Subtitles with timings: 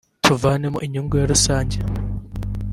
[0.25, 1.77] tuvanemo inyungu ya rusange